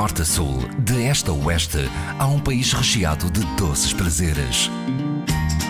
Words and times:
norte 0.00 0.22
a 0.22 0.24
sul, 0.24 0.56
de 0.78 0.94
este 1.08 1.28
a 1.28 1.32
oeste, 1.34 1.76
há 2.18 2.26
um 2.26 2.40
país 2.40 2.72
recheado 2.72 3.30
de 3.30 3.44
doces 3.56 3.92
prazeres. 3.92 4.70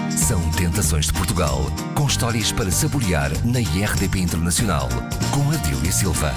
São 0.09 0.41
Tentações 0.53 1.06
de 1.06 1.12
Portugal, 1.12 1.59
com 1.96 2.06
histórias 2.06 2.53
para 2.53 2.71
saborear 2.71 3.32
na 3.45 3.61
IRDP 3.61 4.21
Internacional, 4.21 4.88
com 5.35 5.51
Adília 5.51 5.90
Silva. 5.90 6.32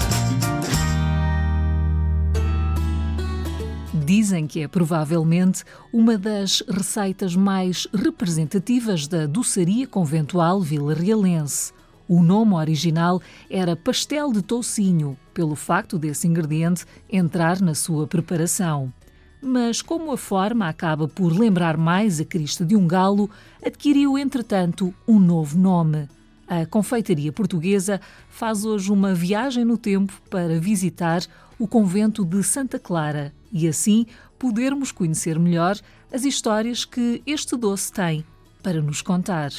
Dizem 4.04 4.48
que 4.48 4.62
é 4.62 4.66
provavelmente 4.66 5.62
uma 5.92 6.18
das 6.18 6.64
receitas 6.68 7.36
mais 7.36 7.86
representativas 7.94 9.06
da 9.06 9.24
doçaria 9.24 9.86
conventual 9.86 10.60
vila-realense. 10.60 11.72
O 12.08 12.22
nome 12.22 12.54
original 12.54 13.20
era 13.48 13.74
pastel 13.74 14.30
de 14.30 14.42
toucinho, 14.42 15.16
pelo 15.32 15.54
facto 15.54 15.98
desse 15.98 16.26
ingrediente 16.26 16.84
entrar 17.10 17.60
na 17.60 17.74
sua 17.74 18.06
preparação. 18.06 18.92
Mas 19.40 19.80
como 19.80 20.12
a 20.12 20.16
forma 20.16 20.68
acaba 20.68 21.08
por 21.08 21.32
lembrar 21.32 21.76
mais 21.76 22.20
a 22.20 22.24
crista 22.24 22.64
de 22.64 22.76
um 22.76 22.86
galo, 22.86 23.30
adquiriu 23.64 24.18
entretanto 24.18 24.94
um 25.08 25.18
novo 25.18 25.58
nome. 25.58 26.08
A 26.46 26.66
confeitaria 26.66 27.32
portuguesa 27.32 28.00
faz 28.28 28.64
hoje 28.64 28.92
uma 28.92 29.14
viagem 29.14 29.64
no 29.64 29.78
tempo 29.78 30.12
para 30.28 30.60
visitar 30.60 31.22
o 31.58 31.66
convento 31.66 32.24
de 32.24 32.42
Santa 32.42 32.78
Clara 32.78 33.32
e 33.50 33.66
assim 33.66 34.06
podermos 34.38 34.92
conhecer 34.92 35.38
melhor 35.38 35.78
as 36.12 36.24
histórias 36.24 36.84
que 36.84 37.22
este 37.26 37.56
doce 37.56 37.90
tem 37.90 38.24
para 38.62 38.82
nos 38.82 39.00
contar. 39.00 39.50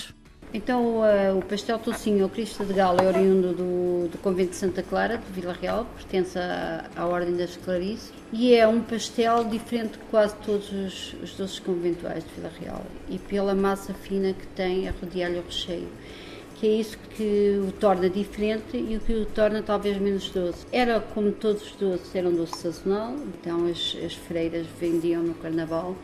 Então, 0.55 0.99
uh, 1.01 1.37
o 1.37 1.41
pastel 1.41 1.77
Tocinho 1.77 2.23
ou 2.23 2.29
Cristo 2.29 2.63
de 2.63 2.71
Galo 2.71 3.01
é 3.01 3.07
oriundo 3.07 3.51
do, 3.51 4.07
do 4.07 4.17
convento 4.19 4.51
de 4.51 4.55
Santa 4.55 4.81
Clara, 4.81 5.17
de 5.17 5.33
Vila 5.33 5.51
Real, 5.51 5.85
pertence 5.97 6.39
à, 6.39 6.85
à 6.95 7.05
Ordem 7.05 7.35
das 7.35 7.57
Clarices, 7.57 8.13
e 8.31 8.55
é 8.55 8.65
um 8.65 8.79
pastel 8.79 9.43
diferente 9.43 9.99
de 9.99 10.05
quase 10.09 10.33
todos 10.45 10.71
os, 10.71 11.13
os 11.21 11.33
doces 11.33 11.59
conventuais 11.59 12.23
de 12.23 12.29
Vila 12.37 12.49
Real, 12.57 12.81
e 13.09 13.19
pela 13.19 13.53
massa 13.53 13.93
fina 13.93 14.31
que 14.31 14.47
tem 14.55 14.87
a 14.87 14.93
rodear-lhe 14.93 15.39
o 15.39 15.43
recheio 15.43 15.89
que 16.55 16.67
é 16.67 16.71
isso 16.71 16.97
que 17.17 17.61
o 17.61 17.73
torna 17.73 18.09
diferente 18.09 18.77
e 18.77 18.95
o 18.95 19.01
que 19.01 19.11
o 19.11 19.25
torna 19.25 19.61
talvez 19.61 19.97
menos 19.97 20.29
doce. 20.29 20.65
Era 20.71 21.01
como 21.01 21.33
todos 21.33 21.63
os 21.63 21.75
doces, 21.75 22.15
era 22.15 22.29
um 22.29 22.33
doce 22.33 22.57
sazonal, 22.59 23.13
então 23.13 23.65
as, 23.65 23.93
as 24.05 24.13
freiras 24.13 24.65
vendiam 24.79 25.21
no 25.21 25.33
carnaval, 25.33 25.97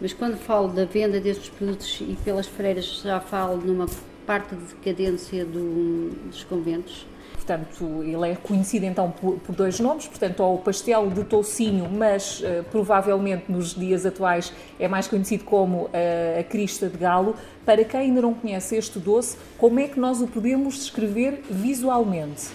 mas 0.00 0.12
quando 0.12 0.36
falo 0.36 0.68
da 0.68 0.84
venda 0.84 1.20
destes 1.20 1.48
produtos 1.48 2.00
e 2.00 2.16
pelas 2.24 2.46
freiras 2.46 3.02
já 3.02 3.20
falo 3.20 3.56
numa 3.58 3.86
parte 4.26 4.54
de 4.54 4.74
decadência 4.74 5.44
do, 5.44 6.10
dos 6.28 6.44
conventos, 6.44 7.06
Portanto, 7.50 8.02
ele 8.04 8.30
é 8.30 8.36
conhecido 8.36 8.84
então 8.84 9.10
por, 9.10 9.38
por, 9.40 9.54
dois 9.54 9.80
nomes, 9.80 10.06
portanto, 10.06 10.40
ou 10.40 10.54
o 10.54 10.58
pastel 10.58 11.08
de 11.08 11.24
toucinho, 11.24 11.88
mas 11.90 12.40
uh, 12.40 12.62
provavelmente 12.70 13.50
nos 13.50 13.74
dias 13.74 14.06
atuais 14.06 14.52
é 14.78 14.86
mais 14.86 15.08
conhecido 15.08 15.42
como 15.44 15.84
uh, 15.86 15.90
a 16.38 16.44
crista 16.44 16.88
de 16.88 16.96
galo. 16.96 17.34
Para 17.64 17.82
quem 17.82 18.00
ainda 18.00 18.22
não 18.22 18.34
conhece 18.34 18.76
este 18.76 19.00
doce, 19.00 19.36
como 19.58 19.80
é 19.80 19.88
que 19.88 19.98
nós 19.98 20.20
o 20.20 20.28
podemos 20.28 20.74
descrever 20.74 21.42
visualmente? 21.50 22.50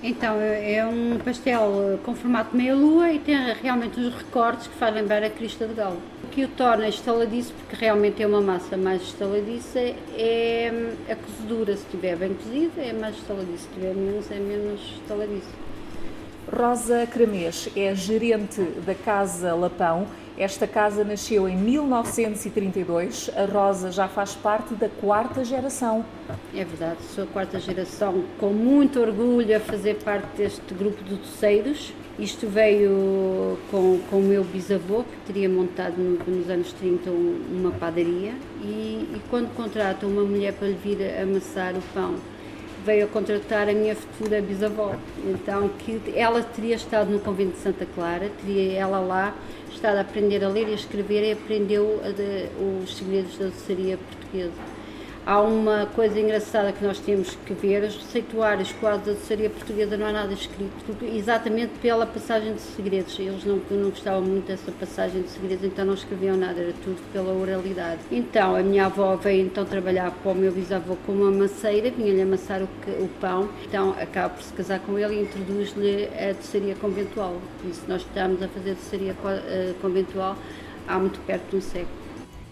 Então, 0.00 0.36
é 0.40 0.86
um 0.86 1.18
pastel 1.18 1.98
com 2.04 2.14
formato 2.14 2.56
meia-lua 2.56 3.10
e 3.10 3.18
tem 3.18 3.34
realmente 3.60 3.98
os 3.98 4.14
recortes 4.14 4.68
que 4.68 4.74
faz 4.76 4.94
lembrar 4.94 5.24
a 5.24 5.30
crista 5.30 5.66
de 5.66 5.74
galo. 5.74 6.00
O 6.22 6.28
que 6.28 6.44
o 6.44 6.48
torna 6.48 6.88
estaladiço, 6.88 7.52
porque 7.54 7.84
realmente 7.84 8.22
é 8.22 8.26
uma 8.26 8.40
massa 8.40 8.76
mais 8.76 9.02
estaladiça, 9.02 9.80
é 10.16 10.70
a 11.10 11.16
cozedura. 11.16 11.76
Se 11.76 11.82
estiver 11.82 12.16
bem 12.16 12.34
cozida, 12.34 12.80
é 12.80 12.92
mais 12.92 13.16
estaladiço. 13.16 13.58
Se 13.58 13.68
estiver 13.70 13.94
menos, 13.94 14.30
é 14.30 14.38
menos 14.38 14.80
estaladiço. 15.02 15.68
Rosa 16.56 17.06
Cramês 17.06 17.68
é 17.76 17.92
gerente 17.94 18.62
da 18.86 18.94
Casa 18.94 19.52
Lapão 19.54 20.06
esta 20.38 20.68
casa 20.68 21.02
nasceu 21.02 21.48
em 21.48 21.56
1932. 21.56 23.28
A 23.36 23.44
Rosa 23.44 23.90
já 23.90 24.06
faz 24.06 24.34
parte 24.34 24.72
da 24.74 24.88
quarta 24.88 25.44
geração. 25.44 26.04
É 26.54 26.64
verdade, 26.64 27.02
sou 27.12 27.24
a 27.24 27.26
quarta 27.26 27.58
geração, 27.58 28.24
com 28.38 28.50
muito 28.50 29.00
orgulho 29.00 29.56
a 29.56 29.58
fazer 29.58 29.96
parte 29.96 30.28
deste 30.36 30.72
grupo 30.74 31.02
de 31.02 31.16
doceiros. 31.16 31.92
Isto 32.18 32.46
veio 32.46 33.58
com, 33.70 34.00
com 34.10 34.18
o 34.18 34.22
meu 34.22 34.44
bisavô, 34.44 35.02
que 35.02 35.32
teria 35.32 35.48
montado 35.48 35.96
nos 35.98 36.48
anos 36.48 36.72
30 36.72 37.10
uma 37.10 37.72
padaria, 37.72 38.32
e, 38.62 39.08
e 39.14 39.22
quando 39.30 39.54
contrata 39.54 40.06
uma 40.06 40.22
mulher 40.22 40.52
para 40.52 40.68
lhe 40.68 40.74
vir 40.74 40.98
amassar 41.20 41.74
o 41.76 41.82
pão, 41.94 42.16
veio 42.84 43.06
a 43.06 43.08
contratar 43.08 43.68
a 43.68 43.72
minha 43.72 43.94
futura 43.94 44.40
bisavó. 44.40 44.94
Então, 45.24 45.68
que 45.78 46.00
ela 46.14 46.42
teria 46.42 46.76
estado 46.76 47.10
no 47.10 47.20
convento 47.20 47.52
de 47.52 47.58
Santa 47.58 47.86
Clara, 47.94 48.30
teria 48.40 48.78
ela 48.78 49.00
lá 49.00 49.34
estado 49.72 49.98
a 49.98 50.00
aprender 50.00 50.44
a 50.44 50.48
ler 50.48 50.68
e 50.68 50.72
a 50.72 50.74
escrever 50.74 51.22
e 51.24 51.32
aprendeu 51.32 52.00
de, 52.16 52.48
os 52.82 52.96
segredos 52.96 53.38
da 53.38 53.46
doçaria 53.46 53.96
portuguesa. 53.96 54.77
Há 55.28 55.42
uma 55.42 55.84
coisa 55.84 56.18
engraçada 56.18 56.72
que 56.72 56.82
nós 56.82 56.98
temos 57.00 57.36
que 57.44 57.52
ver, 57.52 57.82
os 57.82 57.96
receituários 57.96 58.72
quase 58.80 59.04
da 59.04 59.12
doçaria 59.12 59.50
portuguesa 59.50 59.94
não 59.94 60.06
há 60.06 60.12
nada 60.12 60.32
escrito, 60.32 60.72
exatamente 61.02 61.70
pela 61.82 62.06
passagem 62.06 62.54
de 62.54 62.62
segredos. 62.62 63.18
Eles 63.18 63.44
não, 63.44 63.60
não 63.70 63.90
gostavam 63.90 64.22
muito 64.22 64.46
dessa 64.46 64.72
passagem 64.72 65.20
de 65.20 65.28
segredos, 65.28 65.66
então 65.66 65.84
não 65.84 65.92
escreviam 65.92 66.34
nada, 66.34 66.58
era 66.58 66.72
tudo 66.82 66.96
pela 67.12 67.30
oralidade. 67.34 68.00
Então, 68.10 68.56
a 68.56 68.62
minha 68.62 68.86
avó 68.86 69.16
veio 69.16 69.44
então 69.44 69.66
trabalhar 69.66 70.12
para 70.12 70.32
o 70.32 70.34
meu 70.34 70.50
bisavô 70.50 70.96
como 71.04 71.26
amaceira, 71.26 71.90
vinha-lhe 71.90 72.22
amassar 72.22 72.62
o, 72.62 72.64
o, 73.04 73.08
pão, 73.20 73.50
então 73.66 73.94
acaba 74.00 74.30
por 74.30 74.42
se 74.42 74.54
casar 74.54 74.80
com 74.80 74.98
ele 74.98 75.14
e 75.14 75.22
introduz-lhe 75.24 76.06
a 76.06 76.32
doçaria 76.32 76.74
conventual. 76.76 77.36
Isso 77.70 77.82
nós 77.86 78.00
estamos 78.00 78.42
a 78.42 78.48
fazer 78.48 78.76
doçaria 78.76 79.14
eh, 79.46 79.74
conventual 79.82 80.38
há 80.88 80.98
muito 80.98 81.20
perto 81.26 81.50
de 81.50 81.56
um 81.56 81.60
século. 81.60 82.07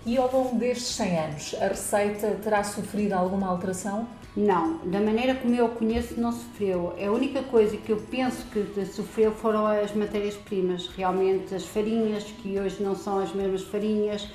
E 0.07 0.17
ao 0.17 0.31
longo 0.33 0.55
destes 0.55 0.95
100 0.95 1.19
anos, 1.19 1.55
a 1.61 1.67
receita 1.67 2.39
terá 2.41 2.63
sofrido 2.63 3.13
alguma 3.13 3.49
alteração? 3.49 4.07
Não, 4.37 4.79
da 4.85 5.01
maneira 5.01 5.35
como 5.35 5.53
eu 5.53 5.69
conheço, 5.71 6.21
não 6.21 6.31
sofreu. 6.31 6.95
A 6.97 7.11
única 7.11 7.43
coisa 7.43 7.77
que 7.77 7.91
eu 7.91 7.97
penso 8.09 8.47
que 8.53 8.87
sofreu 8.87 9.33
foram 9.33 9.67
as 9.67 9.93
matérias-primas, 9.93 10.87
realmente 10.97 11.53
as 11.53 11.65
farinhas, 11.65 12.23
que 12.23 12.57
hoje 12.57 12.81
não 12.85 12.95
são 12.95 13.19
as 13.19 13.33
mesmas 13.33 13.63
farinhas, 13.63 14.29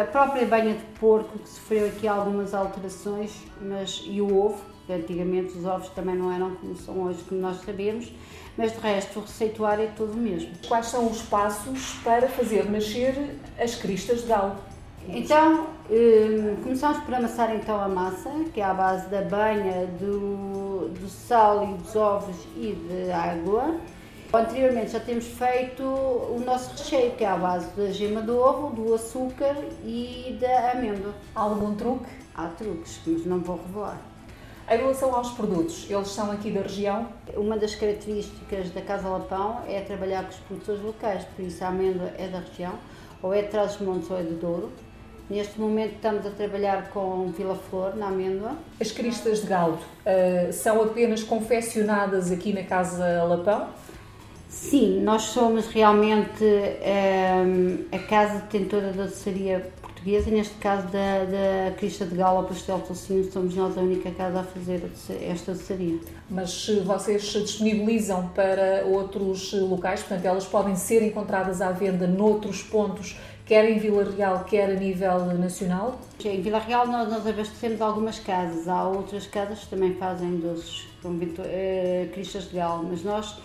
a 0.00 0.04
própria 0.06 0.46
banha 0.46 0.76
de 0.76 0.84
porco, 0.98 1.38
que 1.38 1.48
sofreu 1.48 1.88
aqui 1.88 2.08
algumas 2.08 2.54
alterações, 2.54 3.32
mas, 3.60 4.02
e 4.06 4.18
o 4.22 4.34
ovo, 4.34 4.62
que 4.86 4.94
antigamente 4.94 5.58
os 5.58 5.66
ovos 5.66 5.90
também 5.90 6.14
não 6.16 6.32
eram 6.32 6.54
como 6.56 6.74
são 6.74 7.02
hoje, 7.02 7.22
como 7.28 7.38
nós 7.38 7.60
sabemos, 7.60 8.10
mas 8.56 8.72
de 8.72 8.78
resto 8.78 9.18
o 9.18 9.22
receituário 9.22 9.84
é 9.84 9.88
todo 9.88 10.14
o 10.14 10.16
mesmo. 10.16 10.52
Quais 10.66 10.86
são 10.86 11.06
os 11.06 11.20
passos 11.20 11.96
para 12.02 12.30
fazer 12.30 12.70
nascer 12.70 13.14
as 13.58 13.74
cristas 13.74 14.22
de 14.22 14.28
galo? 14.28 14.71
Então, 15.08 15.66
hum, 15.90 16.56
começamos 16.62 16.98
por 16.98 17.14
amassar 17.14 17.54
então 17.54 17.80
a 17.80 17.88
massa, 17.88 18.30
que 18.54 18.60
é 18.60 18.64
a 18.64 18.72
base 18.72 19.08
da 19.08 19.22
banha, 19.22 19.86
do, 19.98 20.88
do 20.88 21.08
sal 21.08 21.64
e 21.64 21.74
dos 21.74 21.96
ovos 21.96 22.36
e 22.56 22.72
de 22.72 23.10
água. 23.10 23.74
Anteriormente 24.32 24.92
já 24.92 25.00
temos 25.00 25.26
feito 25.26 25.82
o 25.82 26.42
nosso 26.46 26.70
recheio, 26.70 27.12
que 27.12 27.24
é 27.24 27.28
a 27.28 27.36
base 27.36 27.68
da 27.76 27.90
gema 27.90 28.22
do 28.22 28.38
ovo, 28.38 28.74
do 28.74 28.94
açúcar 28.94 29.54
e 29.84 30.38
da 30.40 30.70
amêndoa. 30.70 31.12
Há 31.34 31.40
algum 31.42 31.74
truque? 31.74 32.08
Há 32.34 32.46
truques, 32.46 33.00
mas 33.06 33.26
não 33.26 33.40
vou 33.40 33.56
revelar. 33.56 34.00
Em 34.70 34.76
relação 34.78 35.14
aos 35.14 35.32
produtos, 35.32 35.90
eles 35.90 36.08
são 36.08 36.30
aqui 36.30 36.50
da 36.50 36.62
região? 36.62 37.08
Uma 37.36 37.58
das 37.58 37.74
características 37.74 38.70
da 38.70 38.80
Casa 38.80 39.08
Lapão 39.08 39.60
é 39.68 39.80
trabalhar 39.80 40.22
com 40.22 40.30
os 40.30 40.36
produtores 40.36 40.82
locais, 40.82 41.24
por 41.36 41.44
isso 41.44 41.62
a 41.62 41.68
amêndoa 41.68 42.10
é 42.16 42.28
da 42.28 42.38
região, 42.38 42.72
ou 43.20 43.34
é 43.34 43.42
de 43.42 43.48
Trás-os-Montes 43.48 44.10
ou 44.10 44.18
é 44.18 44.22
de 44.22 44.34
Douro. 44.34 44.72
Neste 45.32 45.58
momento 45.58 45.94
estamos 45.94 46.26
a 46.26 46.30
trabalhar 46.30 46.90
com 46.90 47.32
Vila 47.34 47.54
Flor, 47.54 47.96
na 47.96 48.08
amêndoa. 48.08 48.52
As 48.78 48.92
cristas 48.92 49.40
de 49.40 49.46
galo 49.46 49.78
uh, 49.78 50.52
são 50.52 50.82
apenas 50.82 51.22
confeccionadas 51.22 52.30
aqui 52.30 52.52
na 52.52 52.64
Casa 52.64 53.24
Lapão? 53.24 53.70
Sim, 54.46 55.00
nós 55.00 55.22
somos 55.22 55.68
realmente 55.68 56.44
um, 56.44 57.86
eh, 57.90 57.96
a 57.96 57.98
casa 58.00 58.40
detentora 58.40 58.92
da 58.92 59.04
doçaria 59.04 59.72
portuguesa, 60.02 60.28
e 60.28 60.32
neste 60.32 60.54
caso 60.54 60.88
da, 60.88 61.24
da 61.24 61.70
Crista 61.76 62.04
de 62.04 62.16
Galo 62.16 62.38
ao 62.38 62.44
Pastel 62.44 62.80
Tocinho, 62.80 63.30
somos 63.30 63.54
nós 63.54 63.78
a 63.78 63.80
única 63.80 64.10
casa 64.10 64.40
a 64.40 64.42
fazer 64.42 64.90
esta 65.22 65.52
doçaria. 65.52 65.98
Mas 66.28 66.68
vocês 66.84 67.22
disponibilizam 67.22 68.28
para 68.34 68.84
outros 68.86 69.52
locais, 69.52 70.00
portanto 70.00 70.26
elas 70.26 70.44
podem 70.44 70.74
ser 70.74 71.02
encontradas 71.02 71.62
à 71.62 71.70
venda 71.70 72.06
noutros 72.06 72.62
pontos 72.62 73.16
quer 73.44 73.68
em 73.68 73.78
Vila 73.78 74.04
Real, 74.04 74.44
quer 74.44 74.70
a 74.70 74.74
nível 74.74 75.26
nacional? 75.36 76.00
Em 76.24 76.40
Vila 76.40 76.58
Real 76.58 76.86
nós, 76.86 77.08
nós 77.08 77.26
abastecemos 77.26 77.80
algumas 77.80 78.18
casas, 78.18 78.68
há 78.68 78.84
outras 78.88 79.26
casas 79.26 79.60
que 79.60 79.68
também 79.68 79.94
fazem 79.94 80.36
doces 80.38 80.86
com 81.02 81.08
uh, 81.10 81.20
cristas 82.12 82.48
de 82.48 82.56
galo, 82.56 82.86
mas 82.88 83.02
nós 83.02 83.36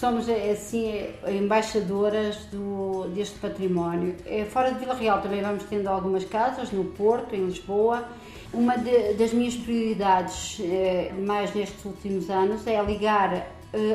somos 0.00 0.26
assim 0.28 1.08
embaixadoras 1.28 2.36
do, 2.46 3.06
deste 3.14 3.38
património. 3.38 4.16
Eh, 4.24 4.46
fora 4.46 4.72
de 4.72 4.78
Vila 4.78 4.94
Real 4.94 5.20
também 5.20 5.42
vamos 5.42 5.64
tendo 5.64 5.88
algumas 5.88 6.24
casas, 6.24 6.72
no 6.72 6.84
Porto, 6.84 7.34
em 7.34 7.44
Lisboa. 7.44 8.08
Uma 8.52 8.78
de, 8.78 9.12
das 9.12 9.34
minhas 9.34 9.54
prioridades, 9.54 10.58
eh, 10.64 11.12
mais 11.18 11.54
nestes 11.54 11.84
últimos 11.84 12.30
anos, 12.30 12.66
é 12.66 12.82
ligar 12.82 13.46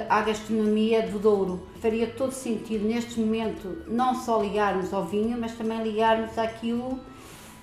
à 0.07 0.21
gastronomia 0.21 1.01
do 1.01 1.19
Douro. 1.19 1.67
Faria 1.81 2.07
todo 2.07 2.31
sentido 2.31 2.87
neste 2.87 3.19
momento 3.19 3.83
não 3.87 4.15
só 4.15 4.41
ligarmos 4.41 4.93
ao 4.93 5.05
vinho, 5.05 5.35
mas 5.39 5.53
também 5.53 5.81
ligarmos 5.83 6.37
àquilo 6.37 6.99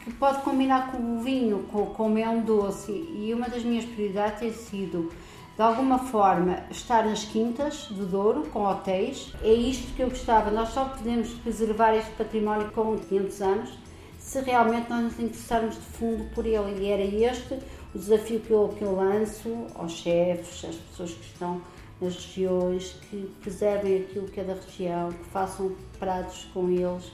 que 0.04 0.12
pode 0.14 0.42
combinar 0.42 0.90
com 0.90 0.98
o 0.98 1.20
vinho, 1.20 1.60
com, 1.70 1.86
com 1.86 2.06
o 2.06 2.10
mel 2.10 2.40
doce. 2.40 2.92
E 2.92 3.32
uma 3.32 3.48
das 3.48 3.62
minhas 3.62 3.84
prioridades 3.84 4.40
tem 4.40 4.52
sido 4.52 5.10
de 5.54 5.62
alguma 5.62 5.99
forma 5.99 6.64
estar 6.70 7.04
nas 7.04 7.25
quintas 7.25 7.87
do 7.90 8.06
Douro, 8.06 8.49
com 8.50 8.64
hotéis. 8.64 9.32
É 9.43 9.52
isto 9.52 9.94
que 9.94 10.02
eu 10.02 10.08
gostava. 10.08 10.50
Nós 10.50 10.70
só 10.70 10.87
podemos 10.87 11.28
preservar 11.34 11.94
este 11.94 12.10
património 12.12 12.70
com 12.72 12.96
500 12.96 13.43
anos 13.43 13.82
se 14.19 14.40
realmente 14.40 14.88
nós 14.88 15.02
nos 15.02 15.19
interessarmos 15.19 15.75
de 15.75 15.82
fundo 15.82 16.25
por 16.34 16.46
ele. 16.46 16.82
E 16.82 16.90
era 16.90 17.02
este 17.02 17.58
o 17.94 17.99
desafio 17.99 18.40
que 18.40 18.50
eu, 18.50 18.75
que 18.76 18.82
eu 18.82 18.94
lanço 18.94 19.66
aos 19.75 19.93
chefes, 19.93 20.64
às 20.64 20.76
pessoas 20.76 21.12
que 21.12 21.26
estão 21.26 21.60
nas 22.00 22.14
regiões, 22.14 22.96
que 23.10 23.31
preservem 23.43 23.99
aquilo 23.99 24.26
que 24.28 24.40
é 24.40 24.44
da 24.44 24.54
região, 24.54 25.12
que 25.12 25.25
façam 25.31 25.72
pratos 25.99 26.46
com 26.54 26.70
eles. 26.70 27.12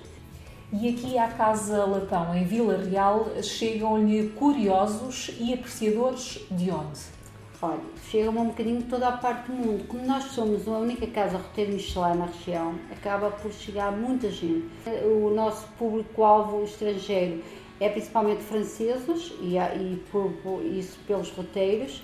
E 0.72 0.90
aqui 0.90 1.18
à 1.18 1.28
Casa 1.28 1.84
Lapão, 1.84 2.34
em 2.36 2.44
Vila 2.44 2.76
Real, 2.76 3.26
chegam-lhe 3.42 4.28
curiosos 4.30 5.30
e 5.40 5.52
apreciadores 5.54 6.40
de 6.50 6.70
onde? 6.70 7.17
Olha, 7.60 7.80
chega-me 8.08 8.38
um 8.38 8.46
bocadinho 8.46 8.82
toda 8.84 9.08
a 9.08 9.12
parte 9.16 9.50
do 9.50 9.52
mundo. 9.52 9.84
Como 9.88 10.06
nós 10.06 10.24
somos 10.26 10.68
a 10.68 10.78
única 10.78 11.08
casa 11.08 11.38
roteiro 11.38 11.72
Michelin 11.72 12.16
na 12.16 12.26
região, 12.26 12.76
acaba 12.92 13.32
por 13.32 13.52
chegar 13.52 13.90
muita 13.90 14.30
gente. 14.30 14.68
O 15.04 15.28
nosso 15.34 15.66
público-alvo 15.76 16.62
estrangeiro 16.62 17.42
é 17.80 17.88
principalmente 17.88 18.44
franceses, 18.44 19.32
e, 19.40 19.56
e 19.56 20.00
por, 20.12 20.30
por, 20.34 20.64
isso 20.64 21.00
pelos 21.04 21.30
roteiros, 21.30 22.00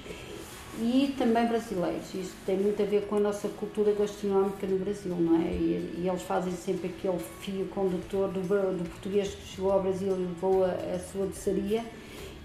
e 0.81 1.15
também 1.17 1.47
brasileiros. 1.47 2.13
Isto 2.13 2.35
tem 2.45 2.57
muito 2.57 2.83
a 2.83 2.87
ver 2.87 3.07
com 3.07 3.15
a 3.15 3.21
nossa 3.21 3.47
cultura 3.49 3.93
gastronómica 3.93 4.67
no 4.67 4.79
Brasil, 4.79 5.15
não 5.15 5.41
é? 5.41 5.53
E, 5.53 6.01
e 6.03 6.09
eles 6.09 6.23
fazem 6.23 6.53
sempre 6.53 6.89
aquele 6.89 7.21
fio 7.41 7.67
condutor 7.67 8.29
do, 8.29 8.41
do 8.41 8.91
português 8.91 9.29
que 9.29 9.55
chegou 9.55 9.71
ao 9.71 9.83
Brasil 9.83 10.17
e 10.17 10.19
levou 10.19 10.65
a, 10.65 10.71
a 10.71 10.99
sua 10.99 11.27
doçaria 11.27 11.85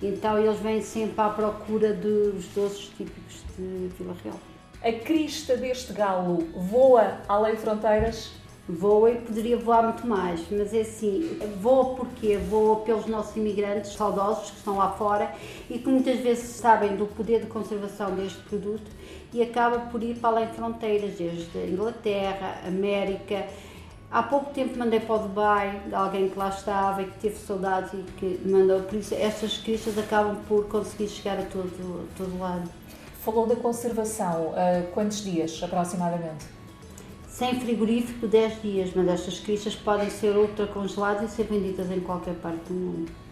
então 0.02 0.38
eles 0.38 0.60
vêm 0.60 0.82
sempre 0.82 1.20
à 1.22 1.30
procura 1.30 1.94
dos 1.94 2.46
doces 2.56 2.92
típicos 2.98 3.44
de 3.58 3.90
Vila 3.98 4.16
Real. 4.24 4.40
A 4.82 4.92
crista 4.94 5.58
deste 5.58 5.92
galo 5.92 6.48
voa 6.56 7.20
além 7.28 7.58
fronteiras? 7.58 8.32
Voa 8.72 9.10
e 9.12 9.16
poderia 9.16 9.58
voar 9.58 9.82
muito 9.84 10.06
mais, 10.06 10.42
mas 10.52 10.74
é 10.76 10.82
assim, 10.82 11.40
voa 11.60 11.96
porque 11.96 12.38
voa 12.38 12.82
pelos 12.82 13.08
nossos 13.08 13.36
imigrantes 13.36 13.94
saudosos 13.94 14.52
que 14.52 14.58
estão 14.58 14.78
lá 14.78 14.92
fora 14.92 15.34
e 15.70 15.80
que 15.80 15.90
muitas 15.90 16.20
vezes 16.20 16.44
sabem 16.58 16.96
do 16.96 17.08
poder 17.08 17.42
de 17.42 17.48
conservação 17.48 18.12
deste 18.12 18.38
produto 18.44 18.92
e 19.34 19.42
acaba 19.42 19.80
por 19.80 20.04
ir 20.04 20.18
para 20.20 20.30
além 20.30 20.48
fronteiras, 20.50 21.16
desde 21.16 21.58
Inglaterra, 21.68 22.62
América, 22.66 23.48
Há 24.12 24.24
pouco 24.24 24.52
tempo 24.52 24.76
mandei 24.76 25.00
para 25.00 25.16
o 25.16 25.20
Dubai 25.20 25.84
de 25.86 25.94
alguém 25.94 26.30
que 26.30 26.40
lá 26.40 26.50
estava 26.50 27.04
e 27.04 27.06
que 27.06 27.20
teve 27.20 27.36
saudades 27.36 27.94
e 27.94 28.04
que 28.14 28.42
mandou. 28.44 28.82
Por 28.82 28.96
isso, 28.96 29.14
estas 29.14 29.60
cristas 29.60 30.00
acabam 30.00 30.36
por 30.48 30.66
conseguir 30.66 31.08
chegar 31.08 31.38
a 31.38 31.44
todo, 31.44 32.10
todo 32.18 32.40
lado. 32.40 32.68
Falou 33.24 33.46
da 33.46 33.56
conservação. 33.56 34.48
Uh, 34.48 34.92
quantos 34.94 35.24
dias 35.24 35.62
aproximadamente? 35.62 36.46
Sem 37.28 37.60
frigorífico, 37.60 38.28
10 38.28 38.62
dias, 38.64 38.92
mas 38.96 39.08
estas 39.08 39.40
cristas 39.40 39.76
podem 39.76 40.10
ser 40.10 40.36
ultra 40.36 40.66
congeladas 40.66 41.32
e 41.32 41.36
ser 41.36 41.44
vendidas 41.44 41.92
em 41.92 42.00
qualquer 42.00 42.34
parte 42.36 42.64
do 42.68 42.74
mundo. 42.74 43.29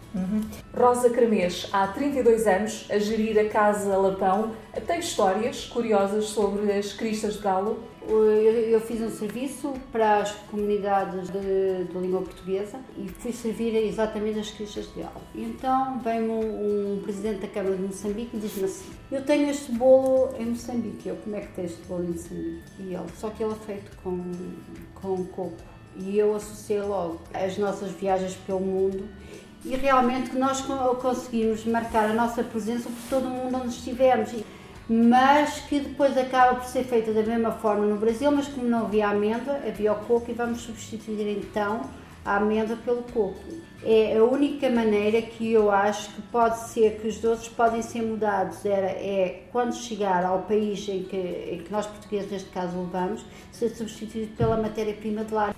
Rosa 0.75 1.09
Cremês, 1.09 1.67
há 1.71 1.87
32 1.87 2.47
anos, 2.47 2.85
a 2.89 2.97
gerir 2.97 3.37
a 3.39 3.49
Casa 3.49 3.97
Lapão, 3.97 4.51
tem 4.85 4.99
histórias 4.99 5.65
curiosas 5.65 6.25
sobre 6.25 6.71
as 6.71 6.93
cristas 6.93 7.35
de 7.35 7.39
galo? 7.39 7.83
Eu, 8.09 8.79
fiz 8.79 9.01
um 9.01 9.09
serviço 9.09 9.73
para 9.91 10.19
as 10.19 10.31
comunidades 10.31 11.29
de, 11.29 11.83
de 11.91 11.97
língua 11.97 12.21
portuguesa 12.21 12.79
e 12.97 13.09
fui 13.09 13.33
servir 13.33 13.75
exatamente 13.75 14.39
as 14.39 14.49
cristas 14.49 14.87
de 14.93 15.01
galo. 15.01 15.21
Então 15.35 15.99
vem 15.99 16.21
um, 16.21 16.93
um, 16.95 17.01
presidente 17.03 17.41
da 17.41 17.47
Câmara 17.49 17.75
de 17.75 17.81
Moçambique 17.81 18.37
e 18.37 18.39
diz-me 18.39 18.63
assim: 18.63 18.91
Eu 19.11 19.25
tenho 19.25 19.49
este 19.49 19.73
bolo 19.73 20.33
em 20.39 20.45
Moçambique. 20.45 21.09
Eu, 21.09 21.17
como 21.17 21.35
é 21.35 21.41
que 21.41 21.53
tem 21.53 21.65
este 21.65 21.81
bolo 21.85 22.05
em 22.05 22.07
Moçambique? 22.11 22.63
E 22.79 22.93
ele, 22.93 23.05
só 23.17 23.29
que 23.29 23.43
ele 23.43 23.51
é 23.51 23.65
feito 23.65 23.91
com, 24.01 24.31
com 24.95 25.25
coco. 25.25 25.57
E 25.97 26.17
eu 26.17 26.33
associei 26.33 26.81
logo 26.81 27.19
as 27.33 27.57
nossas 27.57 27.91
viagens 27.91 28.35
pelo 28.45 28.61
mundo 28.61 29.03
e 29.65 29.75
realmente 29.75 30.29
que 30.29 30.37
nós 30.37 30.61
conseguimos 31.01 31.65
marcar 31.65 32.09
a 32.09 32.13
nossa 32.13 32.43
presença 32.43 32.89
por 32.89 33.09
todo 33.09 33.27
o 33.27 33.29
mundo 33.29 33.57
onde 33.57 33.69
estivermos. 33.69 34.31
Mas 34.89 35.59
que 35.59 35.81
depois 35.81 36.17
acaba 36.17 36.55
por 36.55 36.65
ser 36.65 36.85
feita 36.85 37.11
da 37.11 37.21
mesma 37.21 37.51
forma 37.51 37.85
no 37.85 37.97
Brasil, 37.97 38.31
mas 38.31 38.47
como 38.47 38.69
não 38.69 38.85
havia 38.85 39.09
amêndoa, 39.09 39.59
havia 39.67 39.91
o 39.91 39.95
coco 40.05 40.31
e 40.31 40.33
vamos 40.33 40.61
substituir 40.61 41.37
então 41.37 41.81
a 42.23 42.37
amêndoa 42.37 42.77
pelo 42.83 43.03
coco. 43.03 43.39
É 43.83 44.17
a 44.17 44.23
única 44.23 44.69
maneira 44.69 45.21
que 45.21 45.53
eu 45.53 45.71
acho 45.71 46.13
que 46.13 46.21
pode 46.23 46.59
ser 46.69 46.99
que 46.99 47.07
os 47.07 47.17
doces 47.19 47.47
podem 47.47 47.81
ser 47.81 48.01
mudados 48.01 48.65
era, 48.65 48.87
é 48.87 49.43
quando 49.51 49.73
chegar 49.73 50.25
ao 50.25 50.39
país 50.39 50.87
em 50.89 51.03
que, 51.03 51.17
em 51.17 51.59
que 51.59 51.71
nós 51.71 51.85
portugueses, 51.85 52.29
neste 52.29 52.49
caso, 52.49 52.77
levamos, 52.77 53.25
ser 53.51 53.69
substituído 53.69 54.35
pela 54.35 54.57
matéria-prima 54.57 55.23
de 55.23 55.33
lá. 55.33 55.55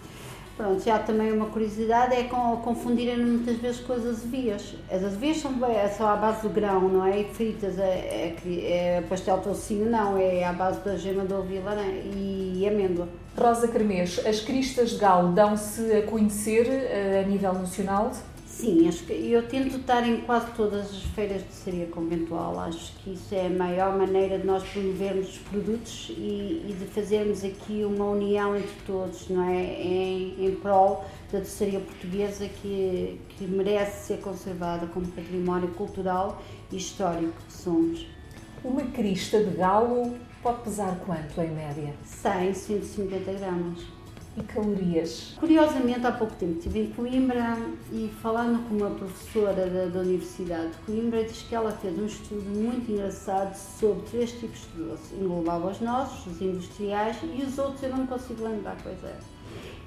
Pronto, 0.60 0.84
já 0.84 1.00
também 1.00 1.32
uma 1.32 1.46
curiosidade 1.46 2.14
é 2.14 2.26
confundirem 2.26 3.18
muitas 3.18 3.56
vezes 3.60 3.80
com 3.80 3.94
as 3.94 4.06
azevias. 4.06 4.76
As 4.92 5.02
azevias 5.06 5.38
são, 5.38 5.54
são 5.98 6.06
à 6.06 6.18
base 6.18 6.42
do 6.42 6.50
grão, 6.50 6.82
não 6.90 7.06
é? 7.06 7.22
E 7.22 7.24
fritas, 7.24 7.80
é, 7.80 8.36
é, 8.46 8.98
é 8.98 9.02
pastel 9.08 9.38
tocinho, 9.38 9.90
não, 9.90 10.18
é 10.18 10.44
à 10.44 10.52
base 10.52 10.82
da 10.82 10.98
gema 10.98 11.24
de 11.24 11.34
ovo 11.34 11.48
e 11.50 12.68
amêndoa. 12.68 13.08
Rosa 13.38 13.70
Cremês, 13.70 14.20
as 14.26 14.42
cristas 14.42 14.90
de 14.90 14.98
galo 14.98 15.32
dão-se 15.32 15.94
a 15.94 16.02
conhecer 16.02 16.68
eh, 16.68 17.24
a 17.26 17.28
nível 17.30 17.54
nacional? 17.54 18.12
Sim, 18.60 18.90
acho 18.90 19.06
que 19.06 19.14
eu 19.14 19.48
tento 19.48 19.78
estar 19.78 20.06
em 20.06 20.20
quase 20.20 20.52
todas 20.52 20.90
as 20.90 21.04
feiras 21.16 21.42
de 21.48 21.54
ceria 21.54 21.86
conventual. 21.86 22.60
Acho 22.60 22.92
que 22.98 23.14
isso 23.14 23.34
é 23.34 23.48
a 23.48 23.50
maior 23.50 23.98
maneira 23.98 24.38
de 24.38 24.46
nós 24.46 24.68
promovermos 24.68 25.30
os 25.30 25.38
produtos 25.38 26.10
e, 26.10 26.66
e 26.68 26.76
de 26.78 26.86
fazermos 26.88 27.46
aqui 27.46 27.86
uma 27.86 28.04
união 28.10 28.58
entre 28.58 28.76
todos, 28.86 29.30
não 29.30 29.50
é? 29.50 29.64
Em, 29.82 30.46
em 30.46 30.56
prol 30.56 31.06
da 31.32 31.40
doçaria 31.40 31.80
portuguesa 31.80 32.50
que, 32.50 33.18
que 33.30 33.46
merece 33.46 34.08
ser 34.08 34.18
conservada 34.20 34.88
como 34.88 35.08
património 35.08 35.70
cultural 35.70 36.44
e 36.70 36.76
histórico 36.76 37.32
que 37.48 37.54
somos. 37.54 38.06
Uma 38.62 38.82
crista 38.88 39.42
de 39.42 39.56
galo 39.56 40.18
pode 40.44 40.64
pesar 40.64 41.00
quanto 41.06 41.40
em 41.40 41.52
média? 41.52 41.94
100, 42.04 42.54
150 42.54 43.32
gramas 43.40 43.99
e 44.38 44.44
calorias. 44.44 45.36
Curiosamente, 45.39 46.06
há 46.06 46.12
pouco 46.12 46.36
tempo 46.36 46.58
estive 46.58 46.82
em 46.82 46.92
Coimbra 46.92 47.58
e 47.92 48.10
falando 48.22 48.68
com 48.68 48.75
uma 48.75 48.92
professora 48.92 49.65
da, 49.65 49.86
da 49.86 50.00
Universidade 50.00 50.72
de 50.72 50.77
Coimbra, 50.86 51.24
diz 51.24 51.42
que 51.42 51.56
ela 51.56 51.72
fez 51.72 51.98
um 51.98 52.06
estudo 52.06 52.44
muito 52.50 52.92
engraçado 52.92 53.56
sobre 53.56 54.03
três 54.10 54.32
tipos 54.32 54.62
de 54.74 54.84
doce. 54.84 55.15
Englobava 55.15 55.72
os 55.72 55.80
nossos, 55.82 56.34
os 56.34 56.42
industriais 56.42 57.18
e 57.24 57.44
os 57.44 57.58
outros 57.58 57.84
eu 57.84 57.89
não 57.89 58.06
consigo 58.06 58.44
lembrar 58.44 58.77
quais 58.82 59.03
eram. 59.03 59.39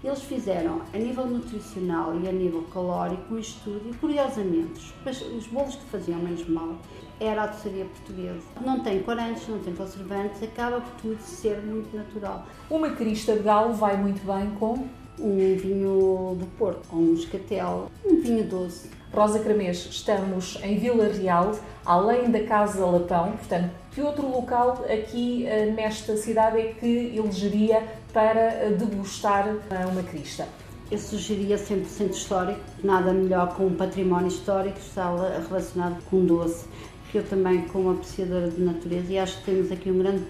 Eles 0.04 0.22
fizeram, 0.22 0.82
a 0.92 0.98
nível 0.98 1.24
nutricional 1.26 2.18
e 2.18 2.28
a 2.28 2.32
nível 2.32 2.64
calórico, 2.74 3.32
um 3.32 3.38
estudo 3.38 3.88
e, 3.88 3.94
curiosamente, 3.94 4.92
os 5.38 5.46
bolos 5.46 5.76
que 5.76 5.84
faziam 5.84 6.18
menos 6.18 6.48
mal 6.48 6.76
era 7.22 7.44
a 7.44 7.46
doçaria 7.46 7.84
portuguesa. 7.84 8.42
Não 8.60 8.80
tem 8.80 9.00
corantes, 9.02 9.46
não 9.48 9.58
tem 9.60 9.74
conservantes, 9.74 10.42
acaba 10.42 10.80
por 10.80 11.00
tudo 11.00 11.20
ser 11.20 11.58
muito 11.62 11.96
natural. 11.96 12.46
Uma 12.68 12.90
crista 12.90 13.34
de 13.34 13.42
galo 13.42 13.74
vai 13.74 13.96
muito 13.96 14.24
bem 14.26 14.50
com? 14.58 14.86
Um 15.18 15.56
vinho 15.56 16.36
do 16.38 16.46
Porto, 16.58 16.88
com 16.88 16.96
um 16.96 17.14
escatel, 17.14 17.90
um 18.04 18.20
vinho 18.20 18.44
doce. 18.44 18.90
Rosa 19.12 19.38
Cramês, 19.40 19.86
estamos 19.90 20.58
em 20.62 20.78
Vila 20.78 21.06
Real, 21.06 21.52
além 21.84 22.30
da 22.30 22.44
Casa 22.44 22.84
Lapão, 22.84 23.32
portanto, 23.32 23.70
que 23.92 24.00
outro 24.00 24.26
local 24.26 24.82
aqui 24.90 25.46
eh, 25.46 25.66
nesta 25.66 26.16
cidade 26.16 26.58
é 26.58 26.72
que 26.72 27.12
elegeria 27.14 27.86
para 28.10 28.40
eh, 28.40 28.70
degustar 28.70 29.54
uma 29.90 30.02
crista? 30.02 30.48
Eu 30.90 30.98
sugeria 30.98 31.58
sempre 31.58 31.84
o 31.84 31.88
centro 31.88 32.16
histórico, 32.16 32.60
nada 32.82 33.12
melhor 33.12 33.54
com 33.54 33.66
um 33.66 33.74
património 33.74 34.28
histórico 34.28 34.78
está 34.78 35.14
relacionado 35.46 36.02
com 36.10 36.24
doce. 36.24 36.66
Porque 37.12 37.26
eu 37.26 37.28
também, 37.28 37.68
como 37.68 37.90
apreciadora 37.90 38.48
de 38.48 38.58
natureza, 38.62 39.12
e 39.12 39.18
acho 39.18 39.36
que 39.40 39.44
temos 39.44 39.70
aqui 39.70 39.90
um 39.90 39.98
grande 39.98 40.24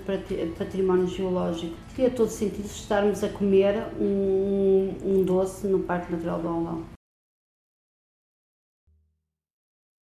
património 0.59 1.07
geológico, 1.07 1.77
teria 1.95 2.11
todo 2.11 2.29
sentido 2.29 2.65
estarmos 2.65 3.23
a 3.23 3.29
comer 3.29 3.87
um, 4.01 4.93
um 5.05 5.23
doce 5.23 5.69
no 5.69 5.79
Parque 5.79 6.11
Natural 6.11 6.41
do 6.41 6.49
Alão. 6.49 6.83